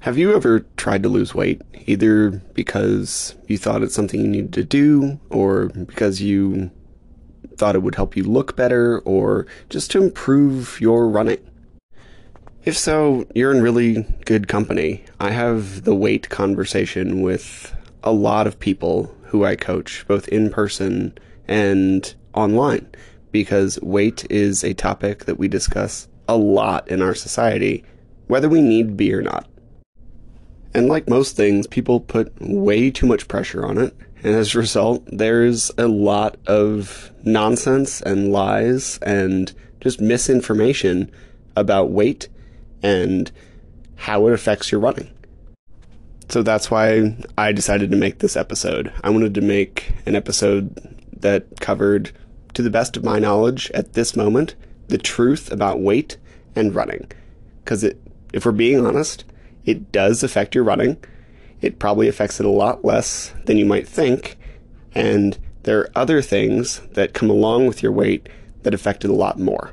[0.00, 4.54] Have you ever tried to lose weight, either because you thought it's something you needed
[4.54, 6.70] to do, or because you
[7.58, 11.38] thought it would help you look better, or just to improve your running?
[12.64, 15.04] If so, you're in really good company.
[15.20, 20.48] I have the weight conversation with a lot of people who I coach, both in
[20.48, 21.12] person
[21.46, 22.88] and online,
[23.32, 27.84] because weight is a topic that we discuss a lot in our society,
[28.28, 29.46] whether we need to be or not.
[30.74, 33.96] And like most things, people put way too much pressure on it.
[34.22, 41.10] And as a result, there's a lot of nonsense and lies and just misinformation
[41.56, 42.28] about weight
[42.82, 43.30] and
[43.96, 45.10] how it affects your running.
[46.28, 48.92] So that's why I decided to make this episode.
[49.02, 50.76] I wanted to make an episode
[51.18, 52.12] that covered,
[52.54, 54.54] to the best of my knowledge at this moment,
[54.88, 56.18] the truth about weight
[56.54, 57.10] and running.
[57.64, 57.84] Because
[58.32, 59.24] if we're being honest,
[59.64, 60.96] it does affect your running.
[61.60, 64.36] It probably affects it a lot less than you might think.
[64.94, 68.28] And there are other things that come along with your weight
[68.62, 69.72] that affect it a lot more.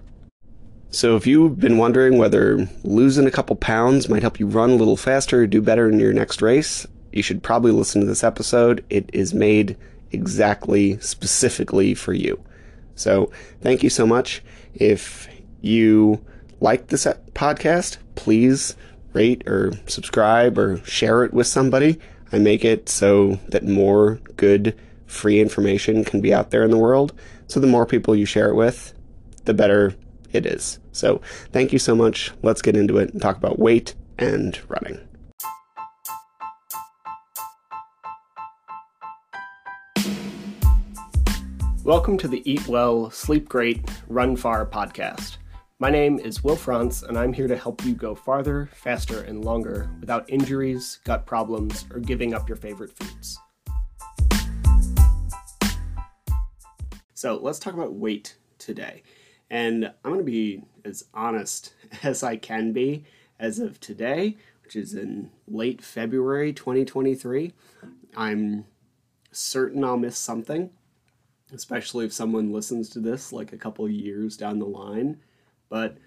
[0.89, 4.75] So if you've been wondering whether losing a couple pounds might help you run a
[4.75, 8.23] little faster or do better in your next race, you should probably listen to this
[8.23, 8.85] episode.
[8.89, 9.77] It is made
[10.11, 12.41] exactly specifically for you.
[12.95, 14.41] So thank you so much.
[14.73, 15.27] If
[15.61, 16.23] you
[16.59, 18.75] like this podcast, please
[19.13, 22.00] rate or subscribe or share it with somebody.
[22.31, 26.77] I make it so that more good free information can be out there in the
[26.77, 27.13] world.
[27.47, 28.94] So the more people you share it with,
[29.45, 29.95] the better
[30.33, 30.80] it is.
[30.91, 32.31] So thank you so much.
[32.44, 35.00] Let's get into it and talk about weight and running.
[41.85, 45.36] Welcome to the Eat Well, Sleep Great, Run Far podcast.
[45.80, 49.45] My name is Will Frantz, and I'm here to help you go farther, faster, and
[49.45, 53.38] longer without injuries, gut problems, or giving up your favorite foods.
[57.13, 59.03] So let's talk about weight today.
[59.51, 63.03] And I'm going to be as honest as I can be
[63.40, 67.53] as of today, which is in late February 2023.
[68.16, 68.66] I'm
[69.31, 70.72] certain I'll miss something,
[71.53, 75.19] especially if someone listens to this like a couple years down the line
[75.69, 75.97] but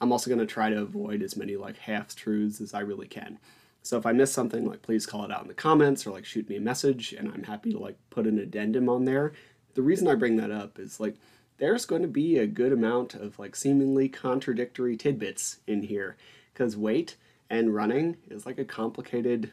[0.00, 3.08] I'm also going to try to avoid as many like half truths as I really
[3.08, 3.38] can.
[3.82, 6.24] So if I miss something, like please call it out in the comments or like
[6.24, 9.32] shoot me a message, and I'm happy to like put an addendum on there.
[9.74, 11.16] The reason I bring that up is like
[11.58, 16.16] there's going to be a good amount of like seemingly contradictory tidbits in here
[16.52, 17.16] because weight
[17.48, 19.52] and running is like a complicated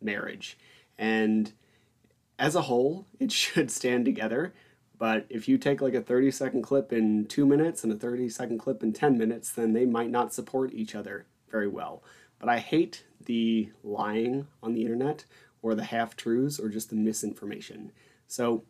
[0.00, 0.58] marriage,
[0.98, 1.52] and
[2.38, 4.52] as a whole, it should stand together.
[4.98, 8.28] But if you take like a 30 second clip in two minutes and a 30
[8.28, 12.02] second clip in 10 minutes, then they might not support each other very well.
[12.38, 15.24] But I hate the lying on the internet
[15.60, 17.92] or the half truths or just the misinformation.
[18.26, 18.64] So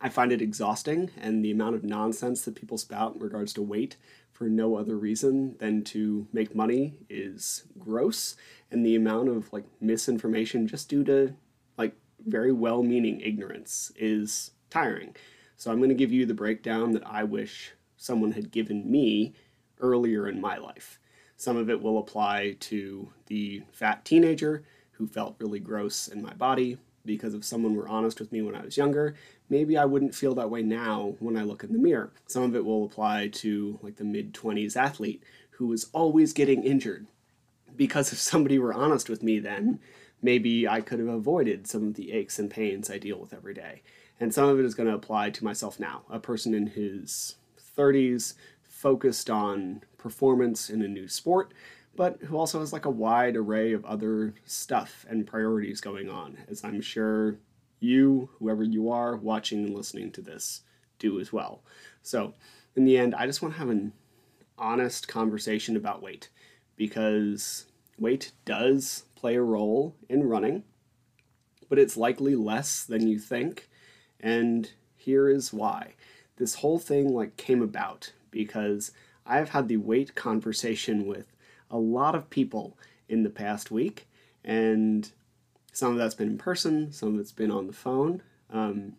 [0.00, 3.62] I find it exhausting, and the amount of nonsense that people spout in regards to
[3.62, 3.96] weight
[4.32, 8.36] for no other reason than to make money is gross,
[8.70, 11.34] and the amount of like misinformation just due to
[11.76, 11.94] like
[12.26, 15.14] very well meaning ignorance is tiring.
[15.56, 19.34] So I'm going to give you the breakdown that I wish someone had given me
[19.80, 20.98] earlier in my life.
[21.36, 26.34] Some of it will apply to the fat teenager who felt really gross in my
[26.34, 29.14] body because if someone were honest with me when I was younger,
[29.48, 32.12] maybe I wouldn't feel that way now when I look in the mirror.
[32.26, 36.62] Some of it will apply to like the mid 20s athlete who was always getting
[36.62, 37.06] injured
[37.76, 39.80] because if somebody were honest with me then,
[40.22, 43.54] maybe I could have avoided some of the aches and pains I deal with every
[43.54, 43.82] day
[44.20, 47.36] and some of it is going to apply to myself now, a person in his
[47.76, 51.52] 30s, focused on performance in a new sport,
[51.96, 56.38] but who also has like a wide array of other stuff and priorities going on,
[56.48, 57.36] as I'm sure
[57.80, 60.62] you, whoever you are, watching and listening to this,
[60.98, 61.62] do as well.
[62.02, 62.34] So,
[62.76, 63.92] in the end, I just want to have an
[64.56, 66.28] honest conversation about weight
[66.76, 67.66] because
[67.98, 70.62] weight does play a role in running,
[71.68, 73.68] but it's likely less than you think
[74.20, 75.94] and here is why.
[76.36, 78.92] This whole thing like came about because
[79.26, 81.26] I've had the weight conversation with
[81.70, 82.76] a lot of people
[83.08, 84.06] in the past week,
[84.44, 85.10] and
[85.72, 88.22] some of that's been in person, some of it's been on the phone.
[88.50, 88.94] Um,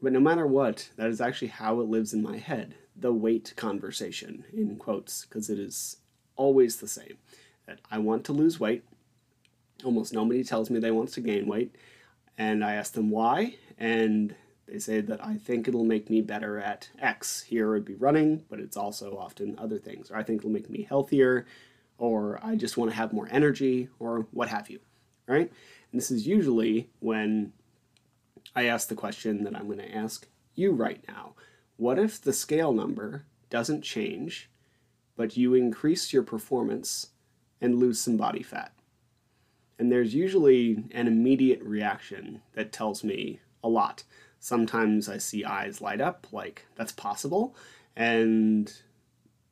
[0.00, 3.54] but no matter what, that is actually how it lives in my head the weight
[3.56, 5.96] conversation, in quotes, because it is
[6.36, 7.16] always the same.
[7.66, 8.84] That I want to lose weight.
[9.84, 11.74] Almost nobody tells me they want to gain weight.
[12.36, 14.34] And I ask them why, and
[14.72, 17.42] they say that I think it'll make me better at X.
[17.42, 20.10] Here would be running, but it's also often other things.
[20.10, 21.44] Or I think it'll make me healthier.
[22.02, 24.80] or I just want to have more energy, or what have you,
[25.28, 25.48] right?
[25.92, 27.52] And this is usually when
[28.56, 30.26] I ask the question that I'm going to ask
[30.56, 31.34] you right now.
[31.76, 34.50] What if the scale number doesn't change,
[35.14, 37.10] but you increase your performance
[37.60, 38.72] and lose some body fat?
[39.78, 44.02] And there's usually an immediate reaction that tells me a lot.
[44.44, 47.54] Sometimes I see eyes light up, like that's possible.
[47.94, 48.74] And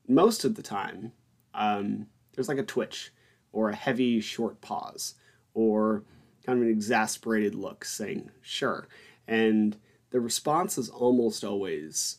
[0.08, 1.12] most of the time,
[1.54, 3.12] um, there's like a twitch
[3.52, 5.14] or a heavy, short pause
[5.54, 6.02] or
[6.44, 8.88] kind of an exasperated look saying, sure.
[9.28, 9.76] And
[10.10, 12.18] the response is almost always,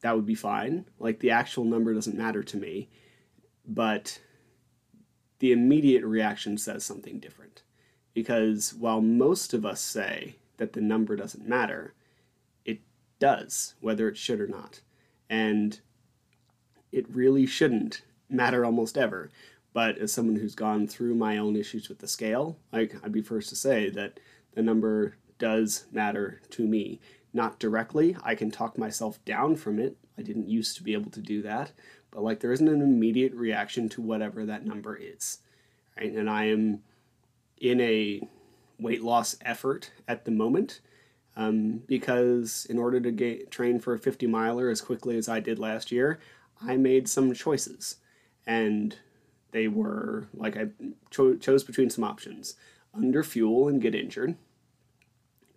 [0.00, 0.86] that would be fine.
[0.98, 2.88] Like the actual number doesn't matter to me.
[3.64, 4.20] But
[5.38, 7.62] the immediate reaction says something different.
[8.12, 11.94] Because while most of us say that the number doesn't matter,
[12.64, 12.80] it
[13.18, 14.80] does, whether it should or not.
[15.28, 15.80] And
[16.92, 19.30] it really shouldn't matter almost ever.
[19.72, 23.22] But as someone who's gone through my own issues with the scale, like I'd be
[23.22, 24.18] first to say that
[24.54, 27.00] the number does matter to me.
[27.34, 29.98] Not directly, I can talk myself down from it.
[30.16, 31.72] I didn't used to be able to do that,
[32.10, 35.40] but like there isn't an immediate reaction to whatever that number is.
[35.98, 36.12] Right?
[36.12, 36.82] And I am
[37.58, 38.26] in a
[38.78, 40.80] weight loss effort at the moment
[41.36, 45.40] um, because in order to get, train for a 50 miler as quickly as I
[45.40, 46.18] did last year,
[46.60, 47.96] I made some choices.
[48.46, 48.96] And
[49.52, 50.68] they were like I
[51.10, 52.54] cho- chose between some options
[52.94, 54.36] under fuel and get injured.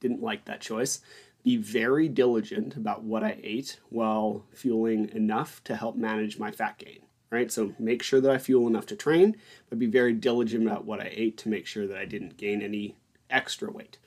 [0.02, 1.02] Didn't like that choice.
[1.44, 6.78] Be very diligent about what I ate while fueling enough to help manage my fat
[6.78, 7.00] gain.
[7.32, 7.52] Right?
[7.52, 9.38] So make sure that I fuel enough to train,
[9.70, 12.62] but be very diligent about what I ate to make sure that I didn't gain
[12.62, 12.96] any
[13.30, 13.98] extra weight.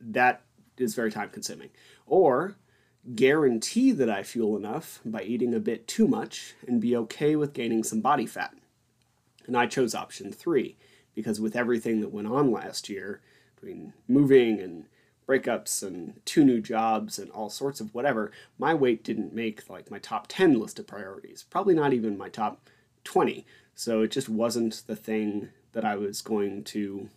[0.00, 0.42] That
[0.78, 1.70] is very time consuming.
[2.06, 2.56] Or
[3.14, 7.54] guarantee that I fuel enough by eating a bit too much and be okay with
[7.54, 8.54] gaining some body fat.
[9.46, 10.76] And I chose option three
[11.14, 13.20] because with everything that went on last year,
[13.54, 14.84] between moving and
[15.26, 19.90] breakups and two new jobs and all sorts of whatever, my weight didn't make like
[19.90, 22.68] my top 10 list of priorities, probably not even my top
[23.04, 23.46] 20.
[23.74, 27.08] So it just wasn't the thing that I was going to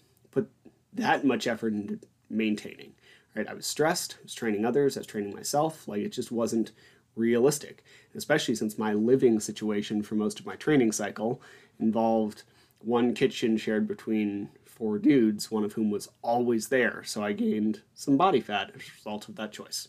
[0.95, 1.99] that much effort into
[2.29, 2.93] maintaining.
[3.35, 3.47] Right?
[3.47, 5.87] I was stressed, I was training others, I was training myself.
[5.87, 6.71] Like it just wasn't
[7.15, 7.83] realistic,
[8.15, 11.41] especially since my living situation for most of my training cycle
[11.79, 12.43] involved
[12.79, 17.03] one kitchen shared between four dudes, one of whom was always there.
[17.05, 19.87] So I gained some body fat as a result of that choice.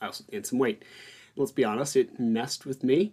[0.00, 0.84] I also gained some weight.
[1.36, 3.12] Let's be honest, it messed with me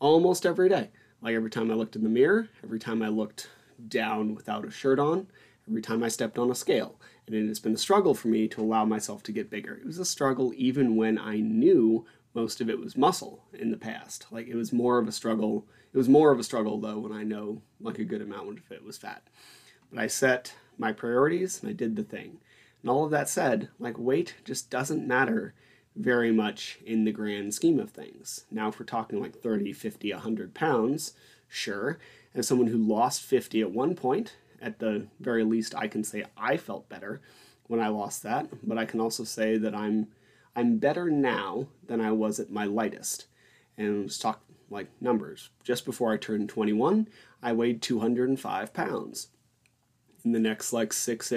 [0.00, 0.90] almost every day.
[1.20, 3.50] Like every time I looked in the mirror, every time I looked
[3.88, 5.26] down without a shirt on,
[5.68, 7.00] every time I stepped on a scale.
[7.26, 9.76] And it has been a struggle for me to allow myself to get bigger.
[9.76, 13.76] It was a struggle even when I knew most of it was muscle in the
[13.76, 14.26] past.
[14.30, 15.66] Like it was more of a struggle.
[15.92, 18.72] It was more of a struggle though when I know like a good amount of
[18.72, 19.22] it was fat.
[19.90, 22.38] But I set my priorities and I did the thing.
[22.82, 25.54] And all of that said, like weight just doesn't matter
[25.96, 28.44] very much in the grand scheme of things.
[28.50, 31.12] Now, if we're talking like 30, 50, 100 pounds,
[31.48, 31.98] sure.
[32.34, 36.24] As someone who lost 50 at one point, at the very least, I can say
[36.36, 37.20] I felt better
[37.66, 38.48] when I lost that.
[38.66, 40.08] But I can also say that I'm
[40.56, 43.26] I'm better now than I was at my lightest.
[43.76, 44.40] And let's talk
[44.70, 45.50] like numbers.
[45.62, 47.08] Just before I turned 21,
[47.42, 49.28] I weighed 205 pounds.
[50.24, 51.32] In the next like six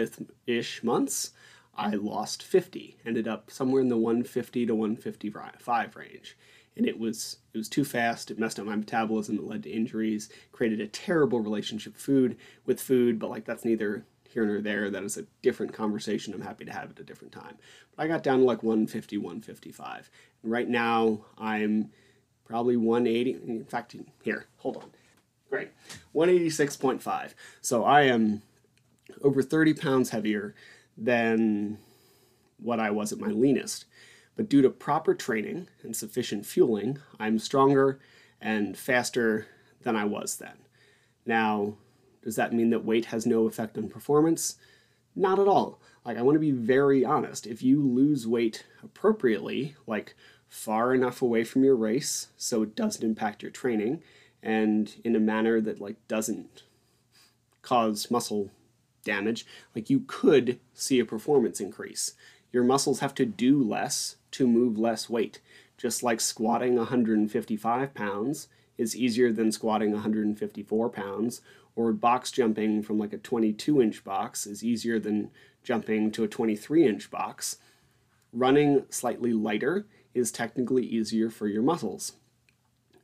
[0.46, 1.32] ish months,
[1.76, 6.38] I lost 50, ended up somewhere in the 150 to 155 range.
[6.78, 8.30] And it was it was too fast.
[8.32, 9.38] It messed up my metabolism.
[9.38, 10.30] It led to injuries.
[10.52, 13.20] Created a terrible relationship food with food.
[13.20, 14.90] But like that's neither here nor there.
[14.90, 16.34] That is a different conversation.
[16.34, 17.58] I'm happy to have it a different time.
[17.96, 20.10] But I got down to like 150, 155.
[20.44, 21.90] And right now I'm
[22.46, 23.32] probably 180.
[23.48, 24.92] In fact, here, hold on.
[25.50, 25.70] Great.
[26.14, 27.34] 186.5.
[27.62, 28.42] So I am
[29.22, 30.54] over 30 pounds heavier
[30.98, 31.78] than
[32.60, 33.86] what I was at my leanest.
[34.38, 38.00] But due to proper training and sufficient fueling, I'm stronger
[38.40, 39.48] and faster
[39.82, 40.60] than I was then.
[41.26, 41.76] Now,
[42.24, 44.58] does that mean that weight has no effect on performance?
[45.16, 45.82] Not at all.
[46.06, 47.48] Like, I want to be very honest.
[47.48, 50.16] If you lose weight appropriately, like
[50.48, 54.02] far enough away from your race so it doesn't impact your training,
[54.42, 56.64] and in a manner that like doesn't
[57.62, 58.52] cause muscle
[59.04, 62.14] damage, like you could see a performance increase.
[62.52, 65.40] Your muscles have to do less to move less weight.
[65.78, 71.42] Just like squatting 155 pounds is easier than squatting 154 pounds,
[71.76, 75.30] or box jumping from like a 22 inch box is easier than
[75.64, 77.58] jumping to a 23 inch box.
[78.34, 82.14] Running slightly lighter is technically easier for your muscles.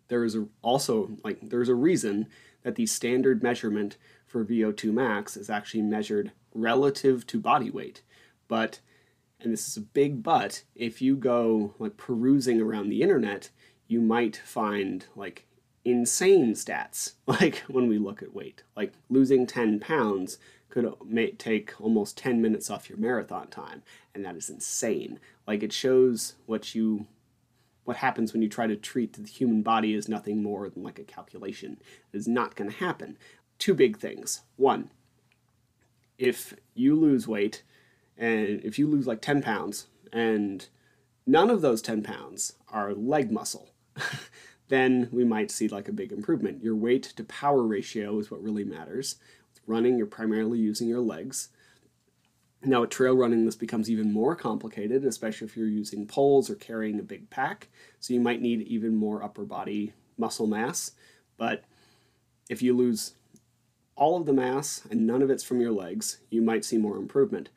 [0.07, 2.27] There is also like there's a reason
[2.63, 8.01] that the standard measurement for VO2 max is actually measured relative to body weight.
[8.47, 8.79] But,
[9.43, 13.49] and this is a big but, if you go like perusing around the internet,
[13.87, 15.45] you might find like
[15.85, 18.63] insane stats, like when we look at weight.
[18.75, 20.37] Like losing 10 pounds
[20.69, 20.91] could
[21.37, 23.83] take almost 10 minutes off your marathon time,
[24.15, 25.19] and that is insane.
[25.45, 27.05] Like it shows what you
[27.83, 30.99] what happens when you try to treat the human body as nothing more than like
[30.99, 31.77] a calculation.
[32.13, 33.17] It is not going to happen.
[33.59, 34.41] Two big things.
[34.55, 34.89] One,
[36.17, 37.61] if you lose weight,
[38.17, 40.67] and if you lose like 10 pounds, and
[41.25, 43.69] none of those 10 pounds are leg muscle,
[44.67, 46.63] then we might see like a big improvement.
[46.63, 49.15] Your weight to power ratio is what really matters.
[49.53, 51.49] With running, you're primarily using your legs.
[52.65, 56.55] Now, at trail running, this becomes even more complicated, especially if you're using poles or
[56.55, 57.67] carrying a big pack.
[57.99, 60.91] So you might need even more upper body muscle mass.
[61.37, 61.65] But
[62.49, 63.15] if you lose
[63.95, 66.97] all of the mass and none of it's from your legs, you might see more
[66.97, 67.49] improvement.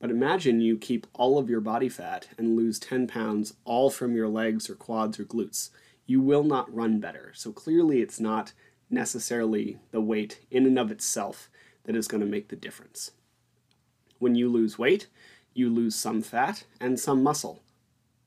[0.00, 4.14] But imagine you keep all of your body fat and lose 10 pounds all from
[4.14, 5.70] your legs or quads or glutes
[6.06, 7.32] you will not run better.
[7.34, 8.52] So clearly, it's not
[8.90, 11.48] necessarily the weight in and of itself
[11.84, 13.12] that is going to make the difference.
[14.18, 15.08] When you lose weight,
[15.54, 17.62] you lose some fat and some muscle.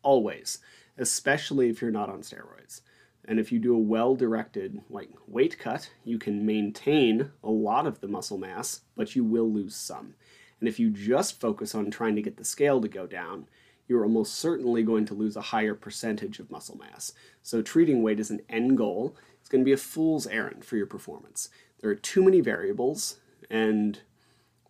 [0.04, 0.60] Always,
[0.98, 2.82] especially if you're not on steroids.
[3.26, 7.86] And if you do a well directed like weight cut, you can maintain a lot
[7.86, 10.16] of the muscle mass, but you will lose some.
[10.60, 13.48] And if you just focus on trying to get the scale to go down,
[13.88, 17.14] you're almost certainly going to lose a higher percentage of muscle mass.
[17.42, 20.76] So treating weight as an end goal is going to be a fool's errand for
[20.76, 21.50] your performance.
[21.80, 23.18] There are too many variables
[23.50, 24.00] and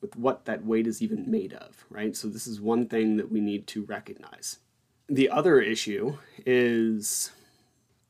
[0.01, 2.15] with what that weight is even made of, right?
[2.15, 4.59] So this is one thing that we need to recognize.
[5.09, 7.31] The other issue is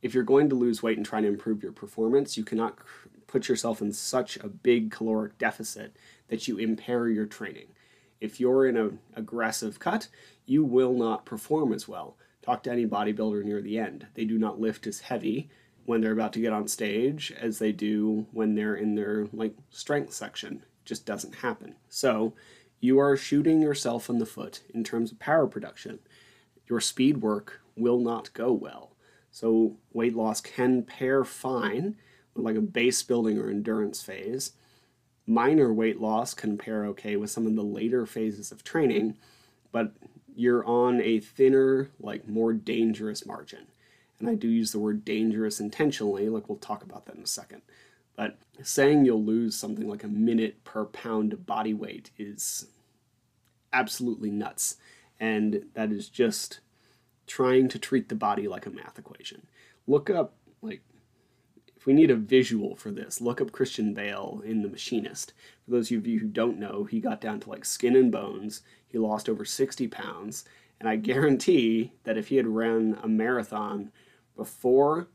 [0.02, 2.78] if you're going to lose weight and try to improve your performance, you cannot
[3.28, 5.96] put yourself in such a big caloric deficit
[6.30, 7.68] that you impair your training.
[8.20, 10.08] If you're in an aggressive cut,
[10.46, 12.18] you will not perform as well.
[12.42, 14.08] Talk to any bodybuilder near the end.
[14.16, 15.50] They do not lift as heavy
[15.86, 19.56] when they're about to get on stage as they do when they're in their like
[19.70, 20.64] strength section.
[20.78, 21.76] It just doesn't happen.
[21.90, 22.34] So,
[22.80, 26.00] you are shooting yourself in the foot in terms of power production.
[26.68, 28.96] Your speed work will not go well.
[29.32, 31.96] So, weight loss can pair fine
[32.38, 34.54] like a base building or endurance phase
[35.28, 39.18] minor weight loss can pair okay with some of the later phases of training,
[39.72, 39.92] but
[40.34, 43.68] you're on a thinner, like more dangerous margin.
[44.20, 47.28] And I do use the word dangerous intentionally, like we'll talk about that in a
[47.28, 47.62] second.
[48.16, 52.68] But saying you'll lose something like a minute per pound of body weight is
[53.74, 54.78] absolutely nuts.
[55.20, 56.62] And that is just
[57.28, 59.46] trying to treat the body like a math equation.
[59.86, 60.82] Look up like
[61.86, 65.34] we need a visual for this, look up Christian Bale in The Machinist.
[65.66, 68.62] For those of you who don't know, he got down to like skin and bones.
[68.88, 70.46] He lost over 60 pounds.
[70.80, 73.92] And I guarantee that if he had run a marathon
[74.36, 75.08] before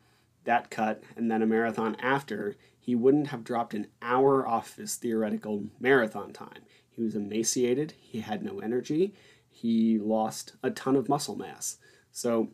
[0.45, 4.97] that cut and then a marathon after, he wouldn't have dropped an hour off his
[4.97, 6.63] theoretical marathon time.
[6.91, 9.15] He was emaciated, he had no energy,
[9.49, 11.79] he lost a ton of muscle mass.
[12.11, 12.51] So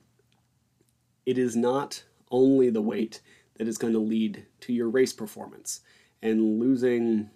[1.24, 3.20] it is not only the weight
[3.58, 5.80] that is going to lead to your race performance.
[6.22, 7.30] And losing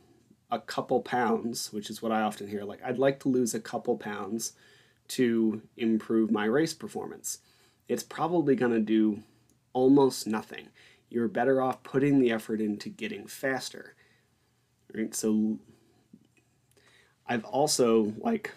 [0.51, 3.61] a couple pounds, which is what I often hear, like, I'd like to lose a
[3.61, 4.53] couple pounds
[5.09, 7.39] to improve my race performance.
[7.89, 9.23] It's probably going to do
[9.73, 10.69] almost nothing.
[11.11, 13.95] You're better off putting the effort into getting faster.
[14.95, 15.15] Right?
[15.15, 15.59] So
[17.27, 18.51] I've also like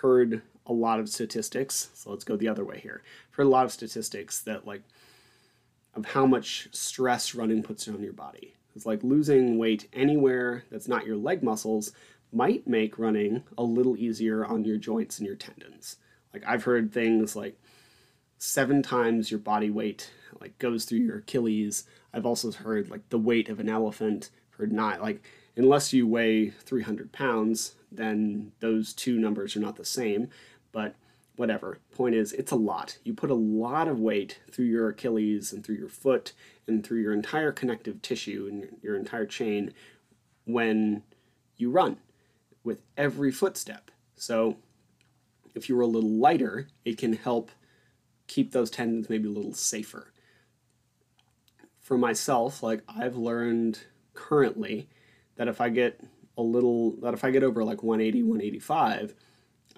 [0.00, 1.90] heard a lot of statistics.
[1.94, 3.02] So let's go the other way here.
[3.30, 4.82] I've heard a lot of statistics that like
[5.94, 8.54] of how much stress running puts on your body.
[8.74, 11.92] It's like losing weight anywhere that's not your leg muscles
[12.32, 15.96] might make running a little easier on your joints and your tendons.
[16.32, 17.58] Like I've heard things like
[18.38, 21.84] seven times your body weight like goes through your Achilles.
[22.12, 24.30] I've also heard like the weight of an elephant.
[24.50, 25.22] Heard not like
[25.56, 30.28] unless you weigh 300 pounds, then those two numbers are not the same.
[30.72, 30.94] But
[31.38, 31.78] whatever.
[31.92, 32.98] Point is, it's a lot.
[33.04, 36.32] You put a lot of weight through your Achilles and through your foot
[36.66, 39.72] and through your entire connective tissue and your entire chain
[40.44, 41.04] when
[41.56, 41.98] you run
[42.64, 43.90] with every footstep.
[44.16, 44.56] So
[45.54, 47.50] if you're a little lighter, it can help
[48.26, 50.12] keep those tendons maybe a little safer.
[51.80, 53.80] For myself, like I've learned
[54.12, 54.88] currently
[55.36, 56.00] that if I get
[56.36, 59.14] a little that if I get over like 180, 185,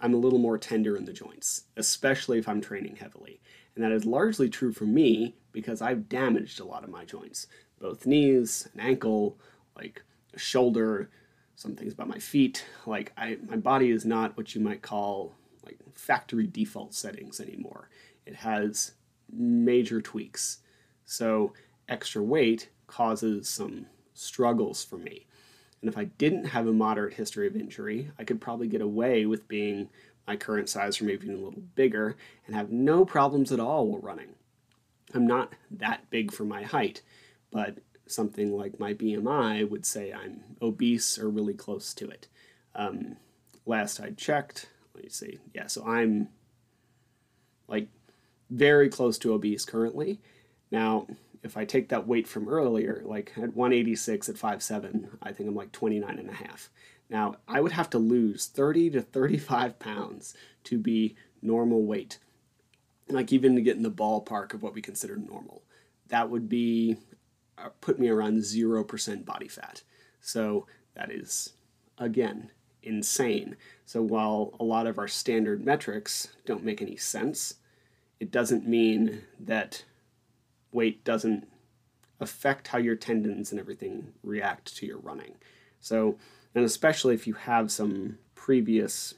[0.00, 3.40] I'm a little more tender in the joints, especially if I'm training heavily.
[3.74, 7.46] And that is largely true for me because I've damaged a lot of my joints.
[7.78, 9.38] both knees, an ankle,
[9.76, 10.02] like
[10.34, 11.10] a shoulder,
[11.54, 12.64] some things about my feet.
[12.86, 17.88] Like I, my body is not what you might call like factory default settings anymore.
[18.26, 18.92] It has
[19.32, 20.58] major tweaks.
[21.04, 21.52] So
[21.88, 25.26] extra weight causes some struggles for me.
[25.80, 29.24] And if I didn't have a moderate history of injury, I could probably get away
[29.26, 29.88] with being
[30.26, 33.86] my current size or maybe even a little bigger and have no problems at all
[33.86, 34.34] while running.
[35.14, 37.02] I'm not that big for my height,
[37.50, 42.28] but something like my BMI would say I'm obese or really close to it.
[42.74, 43.16] Um,
[43.66, 46.28] last I checked, let me see, yeah, so I'm
[47.66, 47.88] like
[48.50, 50.20] very close to obese currently.
[50.70, 51.06] Now,
[51.42, 55.54] if I take that weight from earlier, like at 186 at 5'7, I think I'm
[55.54, 56.70] like 29 and a half.
[57.08, 62.18] Now, I would have to lose 30 to 35 pounds to be normal weight.
[63.08, 65.62] Like even to get in the ballpark of what we consider normal.
[66.08, 66.96] That would be
[67.58, 69.82] uh, put me around 0% body fat.
[70.20, 71.54] So that is
[71.98, 72.50] again
[72.82, 73.56] insane.
[73.84, 77.54] So while a lot of our standard metrics don't make any sense,
[78.18, 79.84] it doesn't mean that
[80.72, 81.46] weight doesn't
[82.20, 85.34] affect how your tendons and everything react to your running.
[85.80, 86.16] So,
[86.54, 89.14] and especially if you have some previous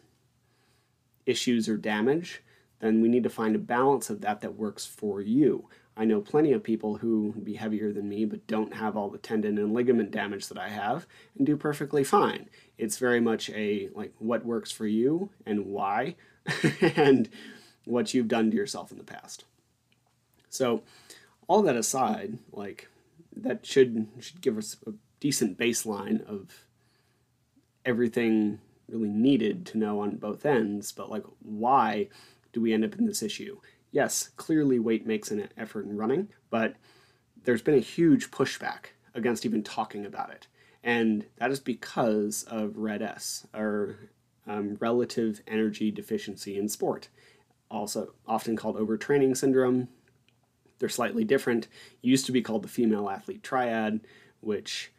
[1.27, 2.43] issues or damage,
[2.81, 5.69] then we need to find a balance of that that works for you.
[5.97, 9.19] I know plenty of people who be heavier than me but don't have all the
[9.19, 11.07] tendon and ligament damage that I have
[11.37, 12.49] and do perfectly fine.
[12.79, 16.17] It's very much a like what works for you and why
[16.97, 17.29] and
[17.85, 19.45] what you've done to yourself in the past.
[20.49, 20.83] So,
[21.53, 22.89] all that aside, like
[23.37, 26.65] that should should give us a decent baseline of
[27.85, 32.09] everything really needed to know on both ends, but like why
[32.55, 33.59] do we end up in this issue?
[33.91, 36.77] Yes, clearly weight makes an effort in running, but
[37.45, 40.47] there's been a huge pushback against even talking about it.
[40.83, 44.09] And that is because of RED-S, or
[44.47, 47.09] um, relative energy deficiency in sport,
[47.71, 49.89] also often called overtraining syndrome,
[50.83, 51.67] they're slightly different.
[52.03, 54.01] It used to be called the female athlete triad,
[54.41, 54.91] which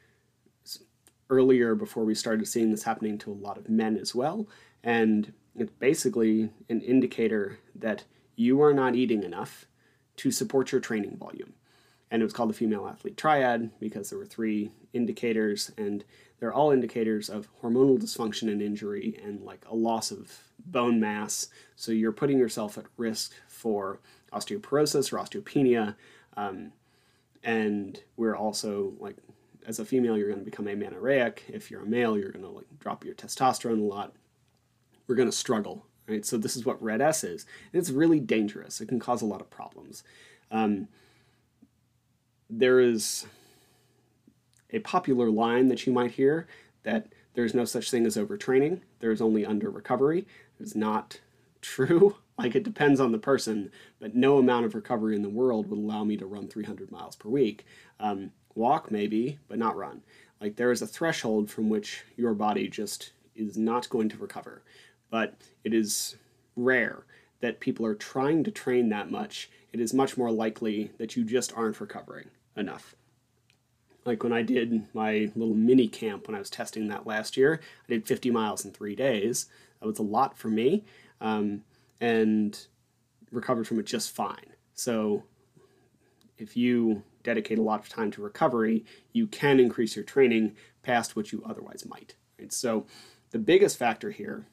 [1.30, 4.48] earlier before we started seeing this happening to a lot of men as well.
[4.82, 8.06] And it's basically an indicator that
[8.38, 9.66] you are not eating enough
[10.16, 11.52] to support your training volume.
[12.10, 16.06] And it was called the female athlete triad because there were three indicators, and
[16.40, 20.32] they're all indicators of hormonal dysfunction and injury and like a loss of
[20.66, 21.50] bone mass.
[21.76, 24.00] So you're putting yourself at risk for
[24.34, 25.96] osteoporosis or osteopenia.
[26.36, 26.72] Um,
[27.44, 29.18] and we're also like,
[29.66, 31.44] as a female, you're going to become amenorrheic.
[31.48, 34.14] If you're a male, you're going to like drop your testosterone a lot.
[35.08, 36.26] We're going to struggle, right?
[36.26, 37.46] So this is what RED-S is.
[37.72, 38.82] And it's really dangerous.
[38.82, 40.04] It can cause a lot of problems.
[40.52, 40.88] Um,
[42.50, 43.26] there is
[44.72, 46.48] a popular line that you might hear
[46.84, 48.82] that there's no such thing as overtraining.
[49.00, 50.28] There's only under recovery.
[50.60, 51.20] It's not
[51.62, 52.16] true.
[52.38, 55.80] Like it depends on the person, but no amount of recovery in the world would
[55.80, 57.66] allow me to run 300 miles per week.
[58.00, 60.02] Um, walk maybe, but not run.
[60.42, 64.64] Like there is a threshold from which your body just is not going to recover.
[65.10, 66.16] But it is
[66.56, 67.06] rare
[67.42, 69.50] that people are trying to train that much.
[69.72, 72.96] It is much more likely that you just aren't recovering enough.
[74.06, 77.62] Like when I did my little mini camp when I was testing that last year,
[77.88, 79.48] I did 50 miles in three days.
[79.80, 80.84] That was a lot for me.
[81.22, 81.64] Um,
[82.00, 82.68] and
[83.32, 84.54] recovered from it just fine.
[84.74, 85.24] So
[86.38, 91.16] if you dedicate a lot of time to recovery, you can increase your training past
[91.16, 92.16] what you otherwise might.
[92.40, 92.52] Right?
[92.52, 92.86] So
[93.32, 94.46] the biggest factor here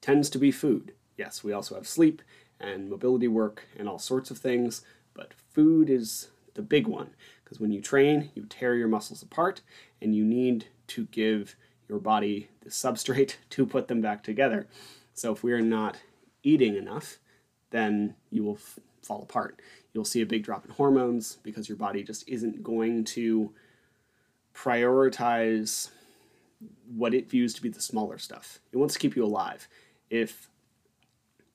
[0.00, 0.92] tends to be food.
[1.16, 2.22] Yes, we also have sleep
[2.58, 7.10] and mobility work and all sorts of things, but food is the big one
[7.42, 9.60] because when you train, you tear your muscles apart
[10.00, 11.56] and you need to give
[11.88, 14.66] your body the substrate to put them back together.
[15.12, 15.98] So if we are not
[16.44, 17.18] eating enough,
[17.70, 19.60] then you will f- fall apart.
[19.92, 23.52] You'll see a big drop in hormones because your body just isn't going to
[24.54, 25.90] prioritize
[26.86, 28.60] what it views to be the smaller stuff.
[28.72, 29.68] It wants to keep you alive.
[30.10, 30.48] If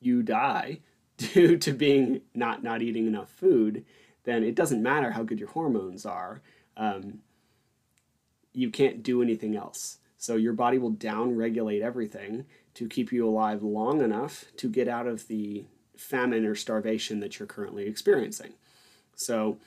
[0.02, 0.80] you die
[1.18, 3.86] due to being not not eating enough food,
[4.24, 6.42] then it doesn't matter how good your hormones are.
[6.76, 7.20] Um,
[8.54, 10.00] you can't do anything else.
[10.18, 12.46] So your body will down regulate everything
[12.76, 15.66] to keep you alive long enough to get out of the
[15.98, 18.54] famine or starvation that you're currently experiencing.
[19.16, 19.58] So,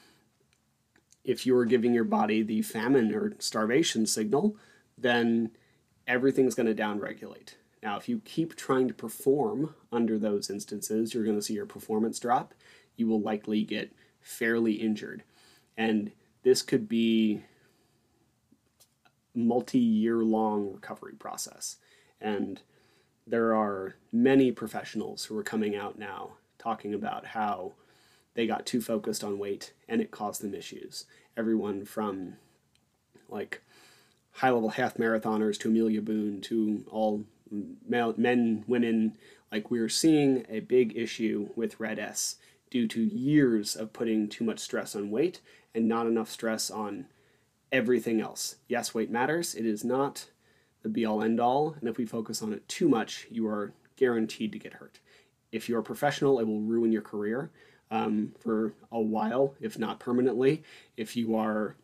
[1.24, 4.56] if you're giving your body the famine or starvation signal,
[4.98, 5.52] then
[6.06, 7.54] everything's going to downregulate.
[7.82, 11.66] Now, if you keep trying to perform under those instances, you're going to see your
[11.66, 12.54] performance drop.
[12.96, 15.22] You will likely get fairly injured.
[15.76, 16.12] And
[16.42, 17.42] this could be
[19.34, 21.76] multi-year long recovery process
[22.20, 22.60] and
[23.32, 27.72] there are many professionals who are coming out now talking about how
[28.34, 32.34] they got too focused on weight and it caused them issues everyone from
[33.30, 33.62] like
[34.32, 37.24] high level half marathoners to Amelia Boone to all
[37.88, 39.16] men women
[39.50, 42.36] like we're seeing a big issue with RED-S
[42.70, 45.40] due to years of putting too much stress on weight
[45.74, 47.06] and not enough stress on
[47.70, 48.56] everything else.
[48.68, 49.54] Yes, weight matters.
[49.54, 50.26] It is not
[50.82, 51.76] the be all end all.
[51.80, 55.00] And if we focus on it too much, you are guaranteed to get hurt.
[55.50, 57.50] If you're a professional, it will ruin your career
[57.90, 60.62] um, for a while, if not permanently.
[60.96, 61.76] If you are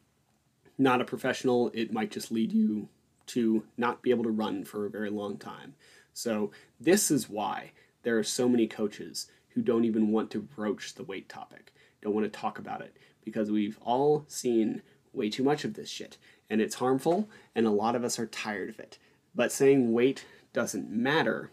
[0.79, 2.89] not a professional, it might just lead you
[3.27, 5.75] to not be able to run for a very long time.
[6.15, 10.95] So, this is why there are so many coaches who don't even want to broach
[10.95, 14.83] the weight topic, don't want to talk about it, because we've all seen
[15.13, 16.17] way too much of this shit
[16.51, 18.99] and it's harmful and a lot of us are tired of it.
[19.35, 21.51] But saying weight doesn't matter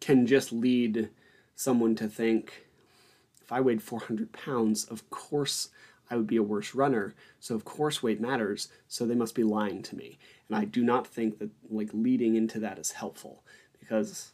[0.00, 1.10] can just lead
[1.54, 2.66] someone to think
[3.40, 5.68] if I weighed 400 pounds, of course
[6.10, 7.14] I would be a worse runner.
[7.40, 8.68] So of course weight matters.
[8.88, 10.18] So they must be lying to me.
[10.48, 13.42] And I do not think that like leading into that is helpful
[13.80, 14.32] because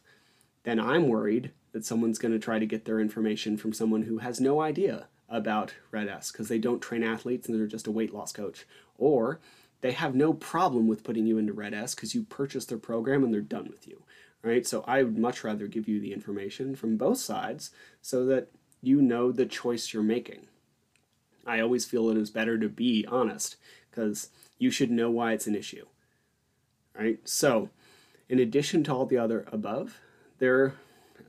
[0.63, 4.19] then I'm worried that someone's going to try to get their information from someone who
[4.19, 8.13] has no idea about RED-S because they don't train athletes and they're just a weight
[8.13, 8.65] loss coach.
[8.97, 9.39] Or
[9.81, 13.33] they have no problem with putting you into RED-S because you purchased their program and
[13.33, 14.03] they're done with you.
[14.41, 14.65] Right?
[14.65, 18.49] So I would much rather give you the information from both sides so that
[18.81, 20.47] you know the choice you're making.
[21.45, 23.57] I always feel it is better to be honest
[23.89, 25.85] because you should know why it's an issue.
[26.97, 27.19] Right?
[27.27, 27.69] So,
[28.29, 29.99] in addition to all the other above,
[30.37, 30.75] there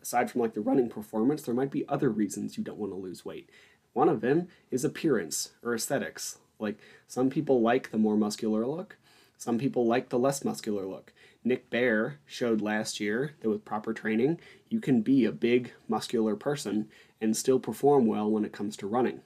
[0.03, 2.99] aside from like the running performance, there might be other reasons you don't want to
[2.99, 3.51] lose weight.
[3.93, 6.39] One of them is appearance or aesthetics.
[6.59, 8.97] Like some people like the more muscular look,
[9.37, 11.13] some people like the less muscular look.
[11.43, 16.37] Nick Bare showed last year that with proper training, you can be a big, muscular
[16.37, 16.89] person
[17.21, 19.23] and still perform well when it comes to running.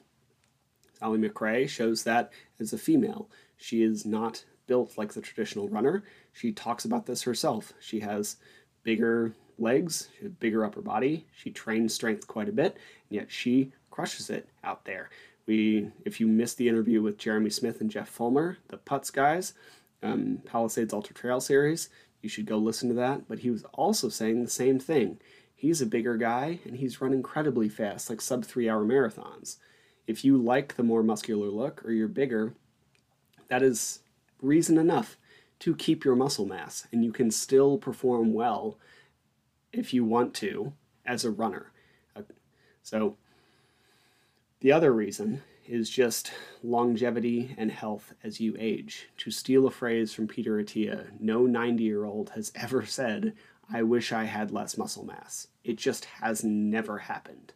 [0.99, 3.29] Sally McRae shows that as a female.
[3.57, 6.05] She is not built like the traditional runner.
[6.33, 7.73] She talks about this herself.
[7.81, 8.37] She has
[8.85, 10.09] bigger legs,
[10.41, 11.27] bigger upper body.
[11.37, 12.75] She trains strength quite a bit,
[13.11, 15.09] and yet she crushes it out there.
[15.47, 19.55] We, if you missed the interview with Jeremy Smith and Jeff Fullmer, the PUTS guys,
[20.03, 23.29] um, Palisades Ultra Trail Series, you should go listen to that.
[23.29, 25.21] But he was also saying the same thing.
[25.55, 29.59] He's a bigger guy and he's run incredibly fast, like sub three hour marathons.
[30.09, 32.55] If you like the more muscular look or you're bigger,
[33.47, 34.01] that is
[34.43, 35.17] reason enough
[35.61, 38.77] to keep your muscle mass and you can still perform well
[39.73, 40.73] if you want to
[41.07, 41.71] as a runner.
[42.17, 42.23] Uh,
[42.83, 43.17] so
[44.65, 49.11] the other reason is just longevity and health as you age.
[49.19, 53.35] To steal a phrase from Peter Attia, no 90 year old has ever said,
[53.71, 55.49] I wish I had less muscle mass.
[55.65, 57.53] It just has never happened.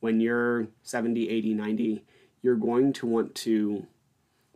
[0.00, 2.04] When you're 70, 80, 90,
[2.42, 3.86] you're going to want to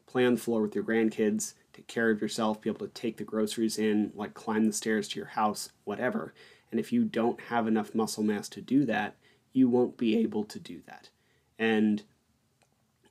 [0.05, 3.17] play on the floor with your grandkids, take care of yourself, be able to take
[3.17, 6.35] the groceries in, like climb the stairs to your house, whatever.
[6.71, 9.17] And if you don't have enough muscle mass to do that,
[9.55, 11.09] you won't be able to do that.
[11.59, 12.03] And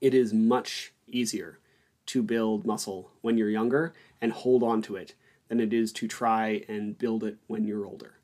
[0.00, 1.58] it is much easier
[2.06, 5.14] to build muscle when you're younger and hold on to it
[5.48, 8.18] than it is to try and build it when you're older.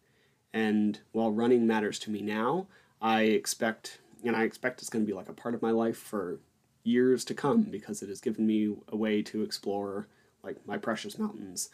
[0.52, 2.66] And while running matters to me now,
[3.00, 5.96] I expect, and I expect it's going to be like a part of my life
[5.96, 6.40] for
[6.82, 10.08] years to come because it has given me a way to explore
[10.42, 11.70] like my precious mountains.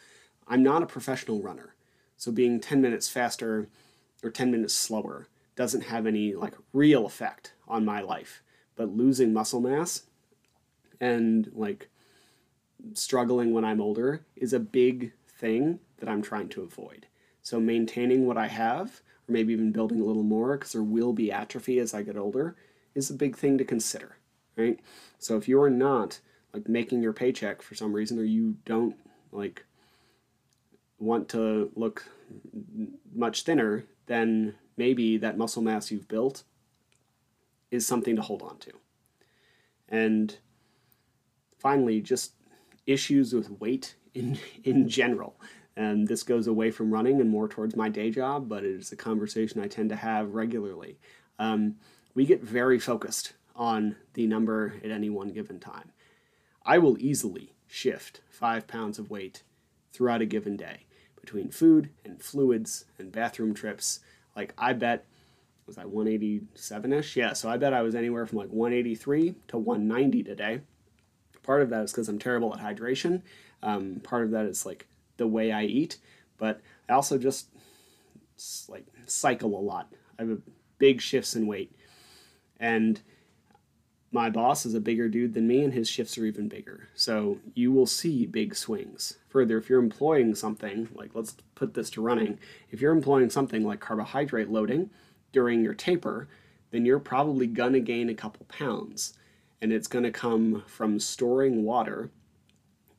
[0.47, 1.75] I'm not a professional runner,
[2.17, 3.67] so being 10 minutes faster
[4.23, 8.41] or 10 minutes slower doesn't have any like real effect on my life.
[8.77, 10.03] But losing muscle mass
[11.01, 11.89] and like
[12.93, 17.07] struggling when I'm older is a big thing that I'm trying to avoid.
[17.41, 21.11] So maintaining what I have, or maybe even building a little more, because there will
[21.11, 22.55] be atrophy as I get older,
[22.93, 24.17] is a big thing to consider,
[24.55, 24.79] right?
[25.17, 26.19] So if you're not
[26.53, 28.95] like making your paycheck for some reason, or you don't
[29.31, 29.65] like
[30.99, 32.05] want to look
[33.13, 36.43] much thinner, then maybe that muscle mass you've built
[37.71, 38.71] is something to hold on to.
[39.89, 40.37] And
[41.57, 42.33] finally, just
[42.85, 45.39] issues with weight in, in general.
[45.75, 48.91] And this goes away from running and more towards my day job, but it is
[48.91, 50.97] a conversation I tend to have regularly.
[51.37, 51.75] Um,
[52.15, 55.91] we get very focused on the number at any one given time.
[56.65, 59.43] I will easily shift five pounds of weight
[59.93, 60.85] throughout a given day
[61.19, 63.99] between food and fluids and bathroom trips.
[64.37, 65.05] Like, I bet
[65.65, 67.17] was that 187 ish?
[67.17, 70.61] Yeah, so I bet I was anywhere from like 183 to 190 today.
[71.43, 73.21] Part of that is because I'm terrible at hydration.
[73.61, 75.97] Um, part of that is like the way I eat,
[76.37, 77.49] but I also just
[78.69, 79.91] like cycle a lot.
[80.17, 80.39] I have
[80.77, 81.75] big shifts in weight,
[82.59, 83.01] and
[84.11, 86.87] my boss is a bigger dude than me, and his shifts are even bigger.
[86.95, 89.17] So you will see big swings.
[89.29, 92.39] Further, if you're employing something like let's put this to running,
[92.71, 94.89] if you're employing something like carbohydrate loading
[95.33, 96.27] during your taper,
[96.71, 99.13] then you're probably gonna gain a couple pounds,
[99.61, 102.11] and it's gonna come from storing water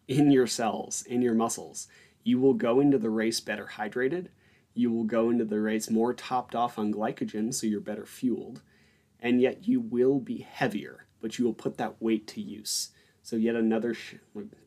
[0.08, 1.88] in your cells, in your muscles.
[2.22, 4.26] You will go into the race better hydrated.
[4.74, 8.60] You will go into the race more topped off on glycogen, so you're better fueled.
[9.20, 12.90] And yet you will be heavier, but you will put that weight to use.
[13.22, 14.14] So, yet another sh-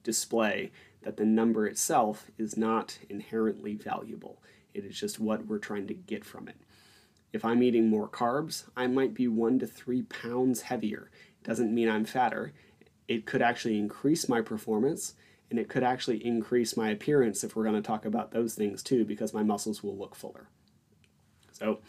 [0.03, 4.41] display that the number itself is not inherently valuable.
[4.73, 6.57] It is just what we're trying to get from it.
[7.33, 11.09] If I'm eating more carbs, I might be one to three pounds heavier.
[11.41, 12.53] It doesn't mean I'm fatter.
[13.07, 15.15] It could actually increase my performance
[15.49, 18.81] and it could actually increase my appearance if we're going to talk about those things
[18.81, 20.47] too, because my muscles will look fuller.
[21.51, 21.79] So,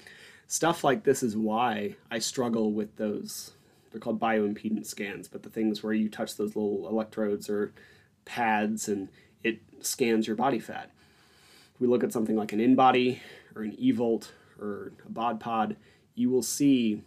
[0.53, 3.53] stuff like this is why I struggle with those.
[3.91, 7.73] They're called bioimpedance scans, but the things where you touch those little electrodes or
[8.25, 9.09] pads and
[9.43, 10.91] it scans your body fat.
[11.75, 13.21] If we look at something like an InBody
[13.55, 15.77] or an eVolt or a bod pod,
[16.15, 17.03] you will see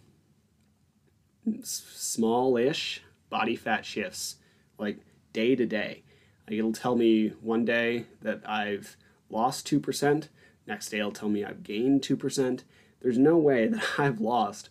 [1.62, 4.36] small-ish body fat shifts
[4.78, 4.98] like
[5.32, 6.02] day to day
[6.48, 8.96] It'll tell me one day that I've
[9.28, 10.28] lost 2%,
[10.66, 12.62] next day it'll tell me I've gained 2%.
[13.00, 14.70] There's no way that I've lost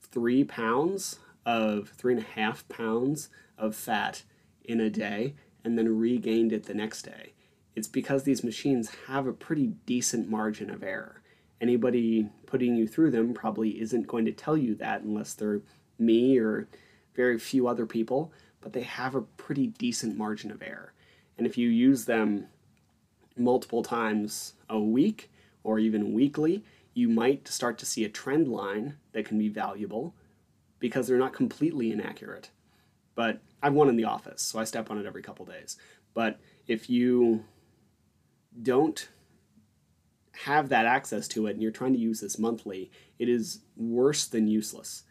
[0.00, 4.22] three pounds of, three and a half pounds of fat
[4.64, 7.32] in a day and then regained it the next day.
[7.74, 11.22] It's because these machines have a pretty decent margin of error.
[11.60, 15.60] Anybody putting you through them probably isn't going to tell you that unless they're
[15.98, 16.68] me or
[17.14, 20.92] very few other people but they have a pretty decent margin of error.
[21.36, 22.46] And if you use them
[23.36, 25.30] multiple times a week
[25.62, 30.14] or even weekly, you might start to see a trend line that can be valuable
[30.78, 32.50] because they're not completely inaccurate.
[33.14, 35.76] But I've one in the office, so I step on it every couple days.
[36.14, 37.44] But if you
[38.62, 39.08] don't
[40.44, 44.26] have that access to it and you're trying to use this monthly, it is worse
[44.26, 45.02] than useless.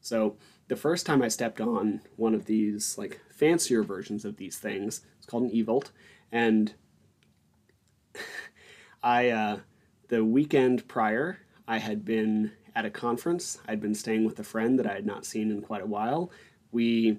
[0.00, 0.36] So
[0.68, 5.02] the first time I stepped on one of these like fancier versions of these things,
[5.18, 5.90] it's called an eVolt,
[6.30, 6.72] and
[9.02, 9.58] I uh,
[10.10, 13.58] the weekend prior I had been at a conference.
[13.68, 16.32] I'd been staying with a friend that I had not seen in quite a while.
[16.72, 17.18] We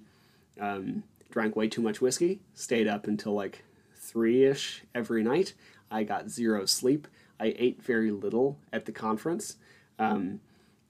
[0.60, 3.64] um, drank way too much whiskey, stayed up until like
[3.96, 5.54] three ish every night.
[5.90, 7.08] I got zero sleep.
[7.40, 9.56] I ate very little at the conference.
[9.98, 10.42] Um,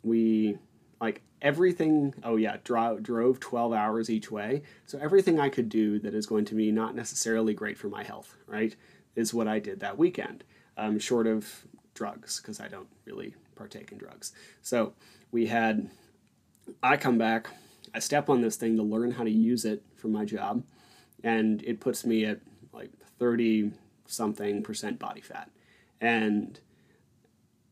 [0.03, 0.57] we
[0.99, 5.97] like everything oh yeah dro- drove 12 hours each way so everything i could do
[5.97, 8.75] that is going to be not necessarily great for my health right
[9.15, 10.43] is what i did that weekend
[10.77, 14.93] um, short of drugs because i don't really partake in drugs so
[15.31, 15.89] we had
[16.81, 17.47] i come back
[17.93, 20.63] i step on this thing to learn how to use it for my job
[21.23, 22.39] and it puts me at
[22.73, 23.71] like 30
[24.05, 25.49] something percent body fat
[25.99, 26.59] and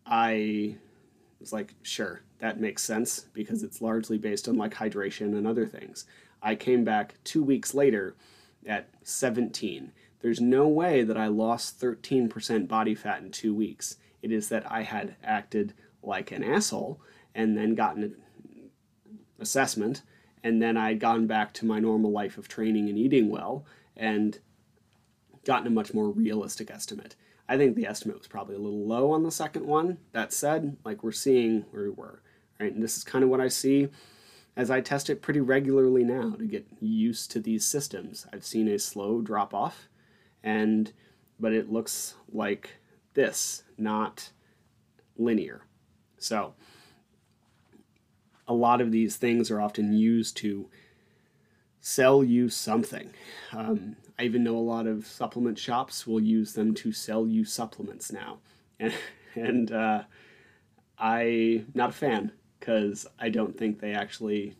[0.05, 0.75] i
[1.39, 5.65] was like sure that makes sense because it's largely based on like hydration and other
[5.65, 6.05] things.
[6.41, 8.15] I came back two weeks later
[8.65, 9.91] at 17.
[10.21, 13.97] There's no way that I lost 13% body fat in two weeks.
[14.21, 17.01] It is that I had acted like an asshole
[17.35, 18.15] and then gotten an
[19.39, 20.01] assessment,
[20.43, 24.39] and then I'd gone back to my normal life of training and eating well and
[25.45, 27.15] gotten a much more realistic estimate.
[27.47, 29.97] I think the estimate was probably a little low on the second one.
[30.11, 32.21] That said, like we're seeing where we were.
[32.59, 32.73] Right?
[32.73, 33.89] And this is kind of what I see
[34.55, 38.27] as I test it pretty regularly now to get used to these systems.
[38.31, 39.87] I've seen a slow drop off,
[40.43, 40.91] and
[41.39, 42.71] but it looks like
[43.13, 44.29] this, not
[45.17, 45.61] linear.
[46.17, 46.53] So
[48.47, 50.69] a lot of these things are often used to
[51.79, 53.11] sell you something.
[53.53, 57.45] Um, I even know a lot of supplement shops will use them to sell you
[57.45, 58.39] supplements now,
[58.79, 58.93] and
[59.35, 60.03] and uh,
[60.97, 64.55] I'm not a fan because I don't think they actually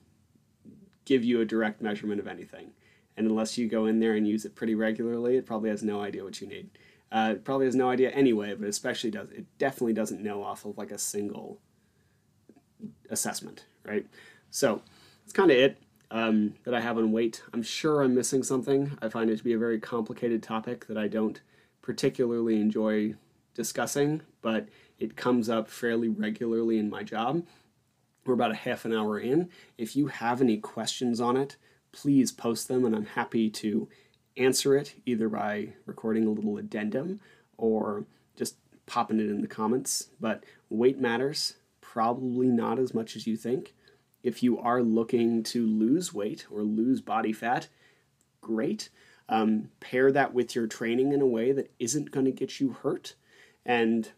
[1.03, 2.71] give you a direct measurement of anything.
[3.17, 6.01] And unless you go in there and use it pretty regularly, it probably has no
[6.01, 6.69] idea what you need.
[7.12, 10.65] Uh, it probably has no idea anyway, but especially does it definitely doesn't know off
[10.65, 11.60] of like a single
[13.10, 14.06] assessment, right?
[14.52, 14.82] So
[15.24, 15.78] that's kind of it
[16.12, 17.41] um, that I have on weight.
[17.54, 18.98] I'm sure I'm missing something.
[19.02, 21.41] I find it to be a very complicated topic that I don't
[21.82, 23.15] particularly enjoy
[23.54, 24.67] discussing, but
[25.00, 27.45] it comes up fairly regularly in my job.
[28.26, 29.50] We're about a half an hour in.
[29.78, 31.56] If you have any questions on it,
[31.91, 33.89] please post them and I'm happy to
[34.39, 37.19] answer it either by recording a little addendum
[37.58, 40.10] or just popping it in the comments.
[40.19, 43.73] But weight matters, probably not as much as you think.
[44.23, 47.67] If you are looking to lose weight or lose body fat,
[48.41, 48.89] great.
[49.28, 52.71] Um, pair that with your training in a way that isn't going to get you
[52.82, 53.15] hurt.
[53.65, 54.10] And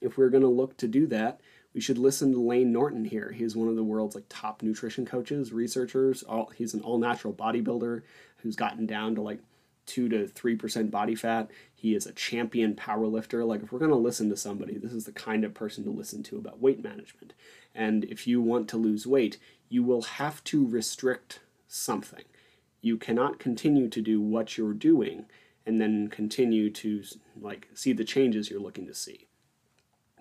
[0.00, 1.40] if we're going to look to do that,
[1.76, 3.32] we should listen to Layne Norton here.
[3.32, 6.22] He's one of the world's like top nutrition coaches, researchers.
[6.22, 8.00] All, he's an all natural bodybuilder
[8.38, 9.40] who's gotten down to like
[9.84, 11.50] two to three percent body fat.
[11.74, 13.44] He is a champion power lifter.
[13.44, 16.22] Like if we're to listen to somebody, this is the kind of person to listen
[16.22, 17.34] to about weight management.
[17.74, 19.36] And if you want to lose weight,
[19.68, 22.24] you will have to restrict something.
[22.80, 25.26] You cannot continue to do what you're doing
[25.66, 27.02] and then continue to
[27.38, 29.26] like see the changes you're looking to see.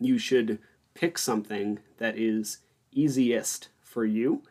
[0.02, 0.60] You should
[0.96, 2.60] pick something that is
[2.92, 4.42] easiest for you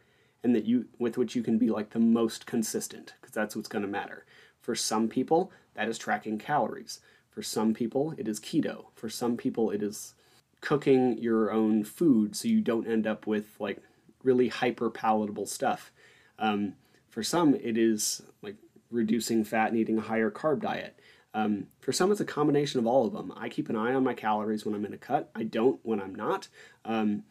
[0.45, 3.69] and that you with which you can be like the most consistent because that's what's
[3.69, 4.25] going to matter.
[4.61, 7.01] For some people, that is tracking calories.
[7.31, 8.87] For some people, it is keto.
[8.95, 10.15] For some people, it is
[10.61, 13.79] cooking your own food so you don't end up with like
[14.23, 15.93] really hyper palatable stuff.
[16.39, 16.75] Um,
[17.11, 18.57] for some, it is like
[18.91, 20.99] reducing fat and eating a higher carb diet.
[21.35, 23.33] Um, for some, it's a combination of all of them.
[23.37, 25.31] I keep an eye on my calories when I'm in a cut.
[25.35, 26.49] I don't when I'm not.
[26.85, 27.25] Um,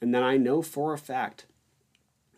[0.00, 1.44] and then I know for a fact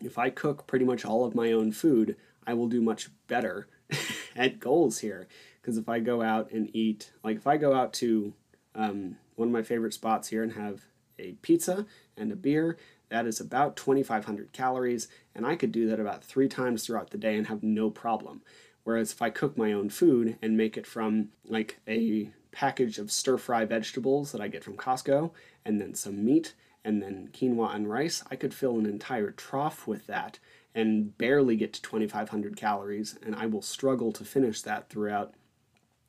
[0.01, 3.67] if I cook pretty much all of my own food, I will do much better
[4.35, 5.27] at goals here.
[5.61, 8.33] Because if I go out and eat, like if I go out to
[8.75, 10.81] um, one of my favorite spots here and have
[11.17, 11.85] a pizza
[12.17, 12.77] and a beer,
[13.09, 17.17] that is about 2,500 calories, and I could do that about three times throughout the
[17.17, 18.41] day and have no problem.
[18.83, 23.11] Whereas if I cook my own food and make it from like a package of
[23.11, 25.31] stir fry vegetables that I get from Costco,
[25.65, 26.53] and then some meat,
[26.85, 30.39] and then quinoa and rice, I could fill an entire trough with that
[30.75, 35.33] and barely get to 2,500 calories, and I will struggle to finish that throughout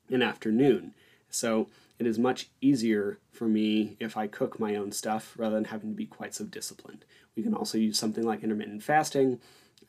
[0.09, 0.93] an afternoon.
[1.29, 5.65] So it is much easier for me if I cook my own stuff rather than
[5.65, 7.05] having to be quite so disciplined.
[7.35, 9.39] We can also use something like intermittent fasting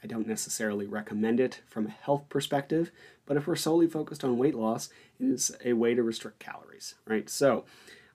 [0.02, 2.90] I don't necessarily recommend it from a health perspective,
[3.24, 6.94] but if we're solely focused on weight loss, it is a way to restrict calories,
[7.06, 7.28] right?
[7.28, 7.64] So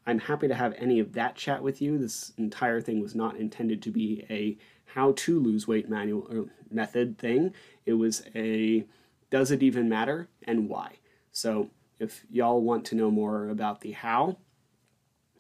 [0.06, 1.98] I'm happy to have any of that chat with you.
[1.98, 4.58] This entire thing was not intended to be a
[4.94, 7.54] how to lose weight manual or method thing.
[7.86, 8.86] It was a
[9.30, 10.96] does it even matter and why.
[11.32, 14.38] So if y'all want to know more about the how,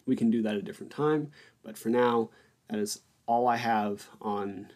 [0.05, 1.31] we can do that at a different time.
[1.63, 2.29] But for now,
[2.69, 4.71] that is all I have on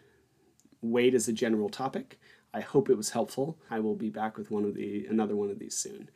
[0.92, 2.20] weight as a general topic.
[2.54, 3.58] I hope it was helpful.
[3.70, 6.10] I will be back with one of the another one of these soon.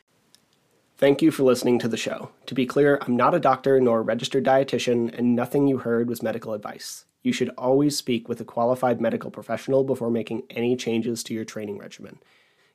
[0.97, 2.32] Thank you for listening to the show.
[2.47, 6.10] To be clear, I'm not a doctor nor a registered dietitian, and nothing you heard
[6.10, 7.05] was medical advice.
[7.23, 11.45] You should always speak with a qualified medical professional before making any changes to your
[11.45, 12.19] training regimen.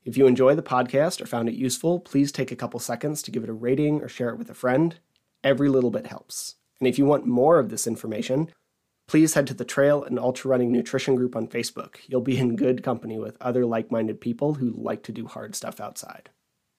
[0.04, 3.30] If you enjoy the podcast or found it useful, please take a couple seconds to
[3.30, 4.96] give it a rating or share it with a friend.
[5.42, 6.57] Every little bit helps.
[6.78, 8.50] And if you want more of this information,
[9.06, 11.96] Please head to the Trail and Ultra Running Nutrition group on Facebook.
[12.06, 15.54] You'll be in good company with other like minded people who like to do hard
[15.54, 16.30] stuff outside.